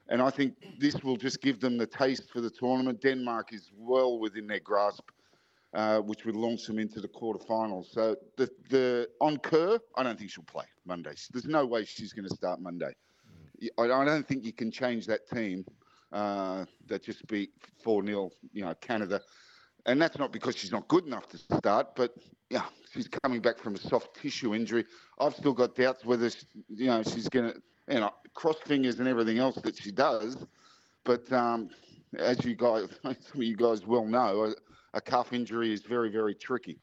And 0.08 0.22
I 0.22 0.30
think 0.30 0.54
this 0.78 1.02
will 1.02 1.16
just 1.16 1.40
give 1.42 1.60
them 1.60 1.76
the 1.78 1.86
taste 1.86 2.30
for 2.30 2.40
the 2.40 2.50
tournament. 2.50 3.00
Denmark 3.00 3.52
is 3.52 3.70
well 3.76 4.18
within 4.18 4.46
their 4.46 4.60
grasp. 4.60 5.10
Uh, 5.74 5.98
which 6.00 6.24
would 6.24 6.36
launch 6.36 6.66
them 6.66 6.78
into 6.78 7.00
the 7.00 7.08
quarterfinals. 7.08 7.86
So 7.92 8.16
the 8.36 8.50
the 8.68 9.08
on 9.20 9.38
Kerr, 9.38 9.78
I 9.96 10.02
don't 10.02 10.18
think 10.18 10.30
she'll 10.30 10.44
play 10.44 10.66
Monday. 10.84 11.12
There's 11.32 11.46
no 11.46 11.64
way 11.66 11.84
she's 11.84 12.12
going 12.12 12.28
to 12.28 12.34
start 12.34 12.60
Monday. 12.60 12.92
I 13.78 13.86
don't 13.86 14.26
think 14.26 14.44
you 14.44 14.52
can 14.52 14.70
change 14.70 15.06
that 15.06 15.28
team 15.28 15.64
uh, 16.12 16.64
that 16.88 17.02
just 17.02 17.26
beat 17.26 17.50
four 17.82 18.04
0 18.04 18.30
you 18.52 18.64
know, 18.64 18.74
Canada. 18.74 19.20
And 19.86 20.00
that's 20.00 20.18
not 20.18 20.32
because 20.32 20.56
she's 20.56 20.72
not 20.72 20.86
good 20.88 21.06
enough 21.06 21.28
to 21.28 21.38
start, 21.38 21.96
but 21.96 22.14
yeah, 22.50 22.64
she's 22.92 23.08
coming 23.08 23.40
back 23.40 23.58
from 23.58 23.74
a 23.74 23.78
soft 23.78 24.14
tissue 24.14 24.54
injury. 24.54 24.84
I've 25.18 25.34
still 25.34 25.52
got 25.54 25.74
doubts 25.74 26.04
whether 26.04 26.30
she, 26.30 26.46
you 26.68 26.86
know 26.86 27.02
she's 27.02 27.28
going 27.28 27.52
to 27.52 27.62
you 27.88 28.00
know 28.00 28.10
cross 28.34 28.56
fingers 28.64 29.00
and 29.00 29.08
everything 29.08 29.38
else 29.38 29.56
that 29.62 29.76
she 29.76 29.90
does. 29.90 30.36
But 31.04 31.32
um, 31.32 31.70
as 32.16 32.44
you 32.44 32.54
guys, 32.54 32.88
some 33.02 33.16
of 33.34 33.42
you 33.42 33.56
guys 33.56 33.84
well 33.86 34.06
know, 34.06 34.54
a, 34.92 34.98
a 34.98 35.00
calf 35.00 35.32
injury 35.32 35.72
is 35.72 35.82
very, 35.82 36.10
very 36.10 36.34
tricky. 36.34 36.78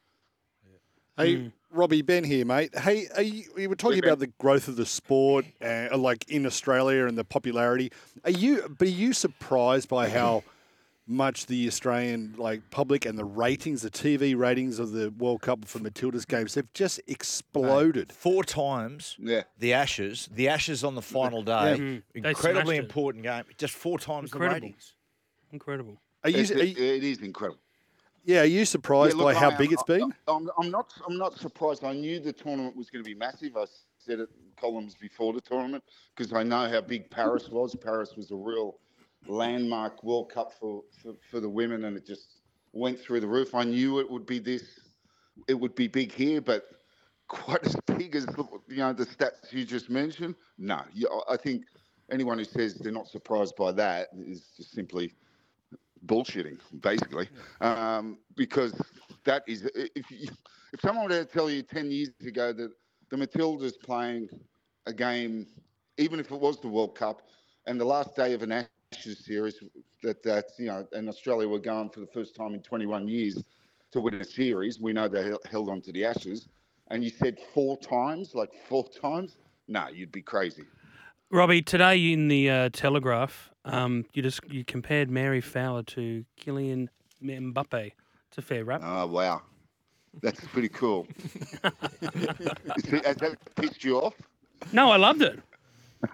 Hey, 1.16 1.52
Robbie, 1.70 2.00
Ben 2.00 2.24
here, 2.24 2.46
mate. 2.46 2.76
Hey, 2.78 3.06
are 3.14 3.20
you, 3.22 3.44
we 3.54 3.66
were 3.66 3.74
talking 3.74 4.02
Hey, 4.02 4.08
about 4.08 4.20
the 4.20 4.28
growth 4.38 4.68
of 4.68 4.76
the 4.76 4.86
sport, 4.86 5.44
uh, 5.60 5.88
like 5.98 6.26
in 6.30 6.46
Australia 6.46 7.04
and 7.06 7.18
the 7.18 7.24
popularity. 7.24 7.92
Are 8.24 8.30
you? 8.30 8.74
But 8.78 8.88
are 8.88 8.92
you 8.92 9.12
surprised 9.12 9.90
by 9.90 10.08
how 10.08 10.44
much 11.06 11.44
the 11.44 11.66
Australian 11.66 12.34
like 12.38 12.62
public 12.70 13.04
and 13.04 13.18
the 13.18 13.24
ratings, 13.24 13.82
the 13.82 13.90
TV 13.90 14.34
ratings 14.34 14.78
of 14.78 14.92
the 14.92 15.10
World 15.10 15.42
Cup 15.42 15.66
for 15.66 15.80
Matilda's 15.80 16.24
games, 16.24 16.54
they've 16.54 16.72
just 16.72 17.00
exploded. 17.06 18.12
Four 18.12 18.42
times 18.42 19.16
Yeah. 19.18 19.42
the 19.58 19.74
Ashes, 19.74 20.26
the 20.32 20.48
Ashes 20.48 20.82
on 20.84 20.94
the 20.94 21.02
final 21.02 21.42
day, 21.42 21.52
Mhm. 21.78 22.02
They 22.14 22.28
incredibly 22.30 22.76
smashed 22.76 22.78
it. 22.78 22.84
important 22.84 23.24
game. 23.24 23.44
Just 23.58 23.74
four 23.74 23.98
times 23.98 24.30
the 24.30 24.36
Incredible. 24.36 24.68
ratings. 24.68 24.94
Incredible. 25.52 26.00
Are 26.24 26.30
you? 26.30 26.38
Are 26.38 26.62
you 26.64 26.76
it 26.94 27.04
is 27.04 27.18
incredible. 27.20 27.60
Yeah, 28.24 28.42
are 28.42 28.44
you 28.46 28.64
surprised 28.64 29.16
Yeah, 29.16 29.24
by 29.24 29.34
how 29.34 29.50
I- 29.50 29.56
big 29.56 29.72
it's 29.72 29.82
I- 29.88 29.98
been? 29.98 30.14
I'm, 30.28 30.48
I'm 30.58 30.70
not. 30.70 30.92
I'm 31.08 31.16
not 31.18 31.38
surprised. 31.38 31.84
I 31.84 31.92
knew 31.92 32.20
the 32.20 32.32
tournament 32.32 32.76
was 32.76 32.90
going 32.90 33.02
to 33.04 33.08
be 33.08 33.14
massive. 33.14 33.56
I 33.56 33.64
said 33.98 34.20
it 34.20 34.28
in 34.30 34.50
columns 34.56 34.94
before 34.94 35.32
the 35.32 35.40
tournament 35.40 35.84
because 36.16 36.32
I 36.32 36.42
know 36.42 36.68
how 36.68 36.80
big 36.80 37.10
Paris 37.10 37.48
was. 37.48 37.74
Paris 37.76 38.14
was 38.16 38.30
a 38.30 38.36
real 38.36 38.78
landmark 39.26 40.02
World 40.02 40.30
Cup 40.32 40.52
for, 40.58 40.82
for, 41.02 41.14
for 41.30 41.40
the 41.40 41.48
women, 41.48 41.84
and 41.84 41.96
it 41.96 42.06
just 42.06 42.40
went 42.72 42.98
through 42.98 43.20
the 43.20 43.28
roof. 43.28 43.54
I 43.54 43.64
knew 43.64 43.98
it 44.00 44.10
would 44.10 44.26
be 44.26 44.38
this. 44.38 44.80
It 45.48 45.54
would 45.54 45.74
be 45.74 45.88
big 45.88 46.12
here, 46.12 46.40
but 46.40 46.64
quite 47.28 47.62
as 47.66 47.76
big 47.86 48.14
as 48.16 48.26
you 48.68 48.76
know 48.78 48.92
the 48.92 49.06
stats 49.06 49.52
you 49.52 49.64
just 49.64 49.90
mentioned. 49.90 50.34
No, 50.58 50.82
I 51.28 51.36
think 51.36 51.64
anyone 52.10 52.38
who 52.38 52.44
says 52.44 52.74
they're 52.74 52.92
not 52.92 53.08
surprised 53.08 53.54
by 53.56 53.72
that 53.72 54.08
is 54.18 54.48
just 54.56 54.72
simply 54.72 55.14
bullshitting, 56.06 56.58
basically, 56.80 57.28
um, 57.60 58.18
because 58.36 58.80
that 59.24 59.42
is 59.46 59.68
if 59.74 60.10
you, 60.10 60.28
if 60.72 60.80
someone 60.80 61.04
were 61.04 61.10
to 61.10 61.24
tell 61.24 61.50
you 61.50 61.62
ten 61.62 61.90
years 61.90 62.10
ago 62.26 62.52
that 62.52 62.70
the 63.10 63.16
Matildas 63.16 63.72
playing 63.82 64.28
a 64.86 64.92
game, 64.92 65.46
even 65.98 66.20
if 66.20 66.30
it 66.30 66.40
was 66.40 66.60
the 66.60 66.68
World 66.68 66.94
Cup, 66.94 67.22
and 67.66 67.80
the 67.80 67.84
last 67.84 68.16
day 68.16 68.32
of 68.32 68.42
an 68.42 68.66
Ashes 68.92 69.24
series, 69.24 69.62
that 70.02 70.22
that 70.22 70.46
you 70.58 70.66
know, 70.66 70.86
and 70.92 71.08
Australia 71.08 71.48
were 71.48 71.58
going 71.58 71.90
for 71.90 72.00
the 72.00 72.08
first 72.08 72.34
time 72.34 72.54
in 72.54 72.62
21 72.62 73.08
years 73.08 73.42
to 73.92 74.00
win 74.00 74.14
a 74.14 74.24
series. 74.24 74.80
We 74.80 74.92
know 74.92 75.08
they 75.08 75.32
held 75.50 75.68
on 75.68 75.80
to 75.82 75.92
the 75.92 76.04
Ashes, 76.04 76.48
and 76.90 77.04
you 77.04 77.10
said 77.10 77.38
four 77.54 77.78
times, 77.78 78.34
like 78.34 78.50
four 78.68 78.88
times. 78.88 79.36
No, 79.68 79.88
you'd 79.88 80.12
be 80.12 80.22
crazy. 80.22 80.64
Robbie, 81.30 81.62
today 81.62 82.12
in 82.12 82.26
the 82.26 82.50
uh, 82.50 82.68
Telegraph, 82.72 83.49
um, 83.64 84.04
you 84.12 84.22
just 84.22 84.40
you 84.50 84.64
compared 84.64 85.10
Mary 85.10 85.40
Fowler 85.40 85.82
to 85.84 86.24
Kylian 86.40 86.88
Mbappe. 87.22 87.92
It's 88.28 88.38
a 88.38 88.42
fair 88.42 88.64
rap. 88.64 88.80
Oh 88.84 89.06
wow, 89.06 89.42
that's 90.22 90.40
pretty 90.48 90.68
cool. 90.68 91.06
Has 91.62 93.16
that 93.16 93.36
pissed 93.56 93.84
you 93.84 93.98
off? 93.98 94.14
No, 94.72 94.90
I 94.90 94.96
loved 94.96 95.22
it. 95.22 95.38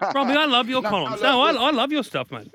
Robbie, 0.01 0.33
I 0.33 0.45
love 0.45 0.67
your 0.67 0.81
No, 0.81 0.89
columns. 0.89 1.21
no, 1.21 1.31
No, 1.31 1.41
I, 1.41 1.67
I 1.67 1.71
love 1.71 1.91
your 1.91 2.03
stuff, 2.03 2.31
mate. 2.31 2.51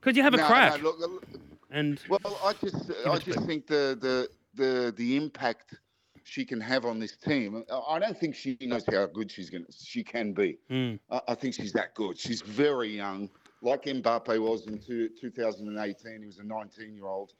Because 0.00 0.16
you 0.16 0.22
have 0.22 0.34
a 0.34 0.38
crack. 0.38 0.80
look, 0.82 0.98
look, 1.00 1.24
and 1.70 2.00
Well, 2.08 2.20
I 2.44 2.52
just, 2.52 2.90
I 3.06 3.18
just 3.18 3.40
think 3.46 3.66
the, 3.66 3.96
the 4.00 4.28
the 4.54 4.94
the 4.96 5.16
impact 5.16 5.74
she 6.22 6.44
can 6.44 6.60
have 6.60 6.84
on 6.84 6.98
this 7.00 7.16
team. 7.16 7.64
I- 7.88 7.98
don't 7.98 8.18
think 8.18 8.34
she 8.34 8.56
knows 8.60 8.84
how 8.90 9.06
good 9.06 9.30
she's 9.30 9.50
going. 9.50 9.66
She 9.76 10.04
can 10.04 10.32
be. 10.32 10.58
Mm. 10.70 10.98
I, 11.10 11.20
I 11.28 11.34
think 11.34 11.54
she's 11.54 11.72
that 11.72 11.94
good. 11.94 12.18
She's 12.18 12.40
very 12.42 12.94
young, 12.96 13.28
like 13.64 13.84
Mbappe 13.84 14.38
was 14.40 14.66
in 14.66 14.78
two, 14.78 15.08
2018. 15.20 16.20
He 16.20 16.26
was 16.26 16.38
a 16.38 16.44
19 16.44 16.94
year 16.94 17.06
old, 17.06 17.32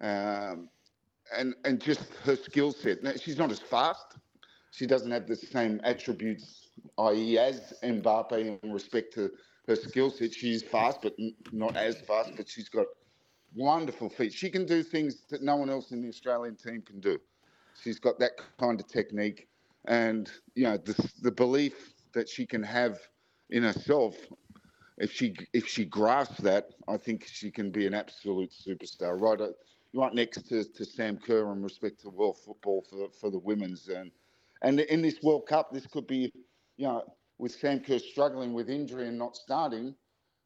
um, 0.00 0.68
and 1.36 1.54
and 1.64 1.80
just 1.80 2.14
her 2.24 2.36
skill 2.36 2.72
set. 2.72 3.02
Now, 3.02 3.12
she's 3.20 3.36
not 3.36 3.50
as 3.50 3.58
fast. 3.58 4.18
She 4.70 4.86
doesn't 4.86 5.10
have 5.10 5.26
the 5.26 5.36
same 5.36 5.80
attributes, 5.84 6.70
i.e., 6.98 7.38
as 7.38 7.72
Mbappe 7.82 8.60
in 8.62 8.72
respect 8.72 9.14
to 9.14 9.30
her 9.66 9.76
skill 9.76 10.10
set. 10.10 10.34
She's 10.34 10.62
fast, 10.62 11.00
but 11.02 11.14
not 11.52 11.76
as 11.76 12.00
fast. 12.02 12.32
But 12.36 12.48
she's 12.48 12.68
got 12.68 12.86
wonderful 13.54 14.08
feet. 14.08 14.32
She 14.32 14.50
can 14.50 14.66
do 14.66 14.82
things 14.82 15.24
that 15.30 15.42
no 15.42 15.56
one 15.56 15.70
else 15.70 15.92
in 15.92 16.02
the 16.02 16.08
Australian 16.08 16.56
team 16.56 16.82
can 16.82 17.00
do. 17.00 17.18
She's 17.82 17.98
got 17.98 18.18
that 18.20 18.32
kind 18.58 18.80
of 18.80 18.86
technique, 18.86 19.48
and 19.86 20.30
you 20.54 20.64
know 20.64 20.76
the 20.76 21.10
the 21.22 21.32
belief 21.32 21.94
that 22.12 22.28
she 22.28 22.46
can 22.46 22.62
have 22.62 22.98
in 23.50 23.62
herself. 23.62 24.16
If 24.98 25.12
she 25.12 25.34
if 25.52 25.66
she 25.66 25.84
grasps 25.84 26.40
that, 26.40 26.70
I 26.88 26.96
think 26.96 27.26
she 27.26 27.50
can 27.50 27.70
be 27.70 27.86
an 27.86 27.94
absolute 27.94 28.50
superstar. 28.50 29.20
Right, 29.20 29.40
uh, 29.40 29.48
right 29.94 30.14
next 30.14 30.48
to, 30.48 30.64
to 30.64 30.84
Sam 30.84 31.18
Kerr 31.18 31.52
in 31.52 31.62
respect 31.62 32.00
to 32.00 32.10
world 32.10 32.38
football 32.44 32.84
for 32.88 33.08
for 33.20 33.30
the 33.30 33.38
women's 33.38 33.88
and 33.88 34.10
and 34.62 34.80
in 34.80 35.02
this 35.02 35.22
World 35.22 35.46
Cup, 35.46 35.72
this 35.72 35.86
could 35.86 36.06
be, 36.06 36.32
you 36.76 36.86
know, 36.86 37.04
with 37.38 37.52
Sam 37.52 37.80
Kerr 37.80 37.98
struggling 37.98 38.52
with 38.52 38.70
injury 38.70 39.08
and 39.08 39.18
not 39.18 39.36
starting, 39.36 39.94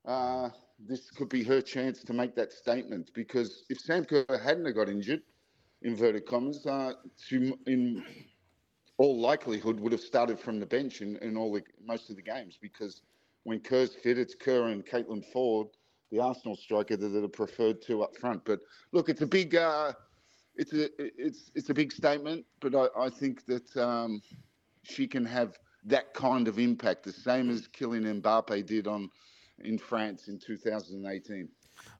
uh, 0.04 0.50
this 0.78 1.10
could 1.10 1.28
be 1.28 1.42
her 1.44 1.60
chance 1.60 2.02
to 2.04 2.12
make 2.12 2.34
that 2.36 2.52
statement. 2.52 3.10
Because 3.14 3.64
if 3.68 3.78
Sam 3.78 4.04
Kerr 4.04 4.24
hadn't 4.42 4.66
have 4.66 4.74
got 4.74 4.88
injured, 4.88 5.22
inverted 5.82 6.26
commas, 6.26 6.66
uh, 6.66 6.94
she 7.16 7.54
in 7.66 8.04
all 8.98 9.18
likelihood 9.18 9.78
would 9.80 9.92
have 9.92 10.00
started 10.00 10.38
from 10.38 10.58
the 10.58 10.66
bench 10.66 11.00
in, 11.00 11.16
in 11.18 11.36
all 11.36 11.52
the 11.52 11.62
most 11.84 12.10
of 12.10 12.16
the 12.16 12.22
games. 12.22 12.58
Because 12.60 13.02
when 13.44 13.60
Kerr's 13.60 13.94
fit, 13.94 14.18
it's 14.18 14.34
Kerr 14.34 14.68
and 14.68 14.84
Caitlin 14.84 15.24
Foord, 15.34 15.68
the 16.10 16.20
Arsenal 16.20 16.56
striker, 16.56 16.96
that 16.96 17.14
are 17.14 17.20
the 17.20 17.28
preferred 17.28 17.82
two 17.82 18.02
up 18.02 18.16
front. 18.16 18.44
But 18.44 18.60
look, 18.92 19.08
it's 19.08 19.22
a 19.22 19.26
big. 19.26 19.54
Uh, 19.54 19.92
it's 20.56 20.72
a 20.72 20.88
it's 20.98 21.50
it's 21.54 21.70
a 21.70 21.74
big 21.74 21.92
statement, 21.92 22.44
but 22.60 22.74
I, 22.74 23.04
I 23.04 23.08
think 23.08 23.46
that 23.46 23.76
um, 23.76 24.20
she 24.82 25.06
can 25.06 25.24
have 25.24 25.58
that 25.84 26.12
kind 26.12 26.48
of 26.48 26.58
impact, 26.58 27.04
the 27.04 27.12
same 27.12 27.48
as 27.50 27.68
Kylian 27.68 28.20
Mbappe 28.20 28.66
did 28.66 28.86
on 28.86 29.08
in 29.64 29.78
France 29.78 30.28
in 30.28 30.38
2018. 30.38 31.48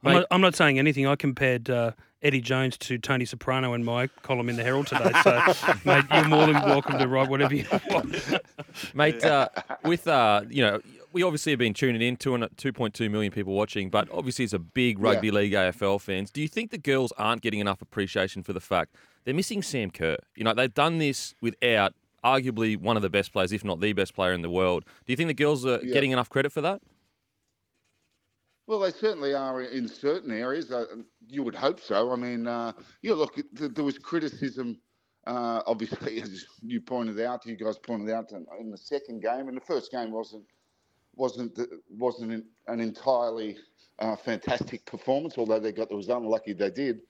I'm 0.05 0.13
not, 0.13 0.27
I'm 0.31 0.41
not 0.41 0.55
saying 0.55 0.79
anything. 0.79 1.07
I 1.07 1.17
compared 1.17 1.71
uh, 1.71 1.93
Eddie 2.23 2.41
Jones 2.41 2.77
to 2.79 2.99
Tony 2.99 3.25
Soprano 3.25 3.73
in 3.75 3.85
my 3.85 4.09
column 4.23 4.49
in 4.49 4.57
the 4.57 4.63
Herald 4.63 4.89
today. 4.89 5.11
So, 5.23 5.43
mate, 5.85 6.05
you're 6.13 6.29
more 6.29 6.47
than 6.47 6.55
welcome 6.57 6.99
to 6.99 7.09
write 7.09 7.29
whatever 7.29 7.55
you 7.55 7.65
want. 7.89 8.15
Mate, 8.95 9.25
uh, 9.25 9.49
with 9.85 10.07
uh, 10.07 10.43
you 10.49 10.63
know, 10.63 10.81
we 11.13 11.23
obviously 11.23 11.53
have 11.53 11.59
been 11.59 11.75
tuning 11.75 12.03
in, 12.03 12.17
to 12.17 12.35
and 12.35 12.45
2.2 12.45 13.11
million 13.11 13.33
people 13.33 13.55
watching, 13.55 13.91
but 13.91 14.09
obviously 14.13 14.45
it's 14.45 14.55
a 14.55 14.59
big 14.59 14.99
rugby 14.99 15.31
league 15.31 15.53
AFL 15.53 16.01
fans, 16.01 16.31
do 16.31 16.41
you 16.41 16.49
think 16.49 16.71
the 16.71 16.79
girls 16.79 17.13
aren't 17.19 17.43
getting 17.43 17.61
enough 17.61 17.83
appreciation 17.83 18.43
for 18.43 18.53
the 18.53 18.61
fact 18.61 18.95
they're 19.25 19.35
missing 19.35 19.63
Sam 19.63 19.91
Kerr? 19.91 20.17
You 20.37 20.45
know, 20.45 20.55
they've 20.55 20.73
done 20.73 20.99
this 20.99 21.35
without 21.41 21.95
arguably 22.25 22.77
one 22.77 22.97
of 22.97 23.03
the 23.03 23.11
best 23.11 23.33
players, 23.33 23.53
if 23.53 23.65
not 23.65 23.81
the 23.81 23.93
best 23.93 24.15
player 24.15 24.33
in 24.33 24.43
the 24.43 24.51
world. 24.51 24.85
Do 25.07 25.13
you 25.13 25.17
think 25.17 25.29
the 25.29 25.35
girls 25.35 25.65
are 25.65 25.81
Yeah. 25.83 25.93
getting 25.95 26.11
enough 26.13 26.29
credit 26.29 26.53
for 26.53 26.61
that? 26.61 26.83
Well, 28.67 28.79
they 28.79 28.93
certainly 28.93 29.35
are 29.35 29.63
in 29.63 29.89
certain 29.89 30.31
areas. 30.31 30.71
Uh, 30.71 30.85
you 31.27 31.43
would 31.43 31.57
hope 31.57 31.81
so. 31.81 32.13
I 32.13 32.17
mean, 32.17 32.47
uh, 32.47 32.73
you 33.03 33.15
look, 33.15 33.35
th- 33.35 33.73
there 33.73 33.85
was 33.85 33.99
criticism, 33.99 34.81
uh, 35.27 35.63
obviously, 35.67 36.21
as 36.23 36.45
you 36.63 36.81
pointed 36.81 37.19
out, 37.21 37.45
you 37.47 37.57
guys 37.57 37.79
pointed 37.79 38.11
out 38.15 38.31
in, 38.31 38.47
in 38.61 38.71
the 38.71 38.79
second 38.79 39.23
game, 39.23 39.49
and 39.49 39.57
the 39.57 39.61
first 39.63 39.91
game 39.91 40.13
wasn't 40.13 40.45
wasn't 41.15 41.59
wasn't 41.91 42.45
an, 42.67 42.81
entirely 42.81 43.57
uh, 43.99 44.17
fantastic 44.17 44.85
performance, 44.87 45.35
although 45.37 45.61
they 45.61 45.73
got 45.73 45.89
the 45.89 45.97
result. 45.97 46.23
Lucky 46.23 46.53
they 46.53 46.71
did. 46.71 47.01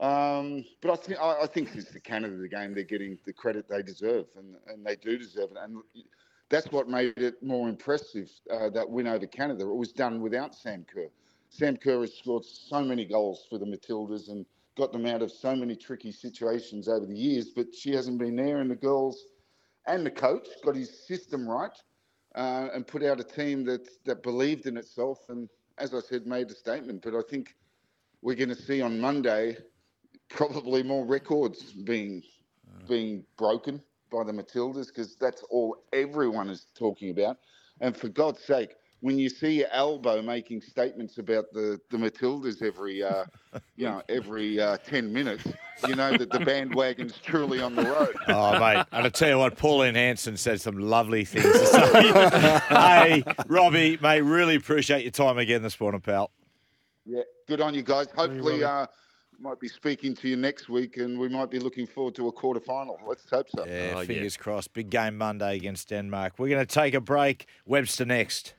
Um, 0.00 0.64
but 0.80 0.92
I 0.92 0.96
think 0.96 1.20
I, 1.20 1.46
think 1.46 1.70
since 1.70 1.86
the 1.86 2.00
Canada 2.00 2.46
game, 2.48 2.72
they're 2.72 2.84
getting 2.84 3.18
the 3.26 3.32
credit 3.32 3.68
they 3.68 3.82
deserve, 3.82 4.26
and, 4.36 4.54
and 4.68 4.86
they 4.86 4.94
do 4.94 5.18
deserve 5.18 5.50
it. 5.50 5.56
And 5.60 5.82
that's 6.50 6.70
what 6.70 6.88
made 6.88 7.18
it 7.18 7.42
more 7.42 7.68
impressive. 7.68 8.30
Uh, 8.50 8.70
that 8.70 8.88
win 8.88 9.08
over 9.08 9.26
Canada. 9.26 9.64
It 9.64 9.74
was 9.74 9.92
done 9.92 10.20
without 10.20 10.54
Sam 10.54 10.86
Kerr. 10.92 11.08
Sam 11.50 11.76
Kerr 11.76 12.02
has 12.02 12.14
scored 12.14 12.44
so 12.44 12.82
many 12.82 13.04
goals 13.04 13.46
for 13.50 13.58
the 13.58 13.66
Matildas 13.66 14.28
and 14.28 14.46
got 14.76 14.92
them 14.92 15.06
out 15.06 15.22
of 15.22 15.32
so 15.32 15.56
many 15.56 15.74
tricky 15.74 16.12
situations 16.12 16.88
over 16.88 17.04
the 17.04 17.16
years, 17.16 17.48
but 17.48 17.74
she 17.74 17.90
hasn't 17.90 18.18
been 18.18 18.36
there. 18.36 18.58
And 18.58 18.70
the 18.70 18.76
girls 18.76 19.24
and 19.86 20.06
the 20.06 20.10
coach 20.10 20.46
got 20.64 20.76
his 20.76 21.06
system 21.06 21.48
right 21.48 21.76
uh, 22.34 22.68
and 22.74 22.86
put 22.86 23.02
out 23.02 23.20
a 23.20 23.24
team 23.24 23.64
that 23.64 23.88
that 24.04 24.22
believed 24.22 24.66
in 24.66 24.76
itself. 24.76 25.18
And 25.28 25.48
as 25.78 25.94
I 25.94 26.00
said, 26.00 26.26
made 26.26 26.50
a 26.50 26.54
statement. 26.54 27.02
But 27.02 27.14
I 27.14 27.22
think 27.28 27.54
we're 28.22 28.36
going 28.36 28.48
to 28.48 28.54
see 28.54 28.80
on 28.82 29.00
Monday 29.00 29.56
probably 30.28 30.82
more 30.82 31.06
records 31.06 31.72
being 31.72 32.22
being 32.86 33.24
broken 33.36 33.82
by 34.10 34.24
the 34.24 34.32
Matildas 34.32 34.88
because 34.88 35.16
that's 35.16 35.42
all 35.50 35.76
everyone 35.92 36.48
is 36.48 36.66
talking 36.74 37.10
about. 37.10 37.38
And 37.80 37.96
for 37.96 38.08
God's 38.08 38.42
sake, 38.42 38.74
when 39.00 39.18
you 39.18 39.28
see 39.28 39.64
Albo 39.64 40.22
making 40.22 40.60
statements 40.60 41.18
about 41.18 41.44
the, 41.52 41.80
the 41.90 41.96
Matildas 41.96 42.62
every 42.62 43.02
uh, 43.02 43.24
you 43.76 43.86
know 43.86 44.02
every 44.08 44.60
uh, 44.60 44.76
ten 44.78 45.12
minutes, 45.12 45.44
you 45.86 45.94
know 45.94 46.16
that 46.16 46.30
the 46.30 46.40
bandwagon's 46.40 47.18
truly 47.18 47.60
on 47.60 47.76
the 47.76 47.82
road. 47.84 48.14
Oh, 48.28 48.58
mate. 48.58 48.84
And 48.92 49.06
I 49.06 49.08
tell 49.08 49.28
you 49.28 49.38
what, 49.38 49.56
Pauline 49.56 49.94
Hanson 49.94 50.36
said 50.36 50.60
some 50.60 50.78
lovely 50.78 51.24
things 51.24 51.44
to 51.44 51.66
say. 51.66 52.10
hey, 52.68 53.22
Robbie, 53.46 53.98
mate, 54.02 54.20
really 54.22 54.56
appreciate 54.56 55.02
your 55.02 55.12
time 55.12 55.38
again 55.38 55.62
this 55.62 55.78
morning, 55.80 56.00
pal. 56.00 56.30
Yeah, 57.06 57.22
good 57.46 57.60
on 57.60 57.74
you 57.74 57.82
guys. 57.82 58.08
Hopefully, 58.14 58.62
uh, 58.64 58.86
might 59.40 59.60
be 59.60 59.68
speaking 59.68 60.14
to 60.16 60.28
you 60.28 60.36
next 60.36 60.68
week, 60.68 60.96
and 60.96 61.16
we 61.18 61.28
might 61.28 61.50
be 61.50 61.58
looking 61.60 61.86
forward 61.86 62.14
to 62.16 62.26
a 62.26 62.32
quarter 62.32 62.58
final. 62.60 62.98
Let's 63.06 63.30
hope 63.30 63.46
so. 63.48 63.64
Yeah, 63.64 63.92
Oh, 63.94 64.00
yeah. 64.00 64.06
fingers 64.06 64.36
crossed. 64.36 64.74
Big 64.74 64.90
game 64.90 65.16
Monday 65.16 65.54
against 65.56 65.88
Denmark. 65.88 66.34
We're 66.38 66.48
going 66.48 66.66
to 66.66 66.74
take 66.74 66.94
a 66.94 67.00
break. 67.00 67.46
Webster 67.64 68.04
next. 68.04 68.54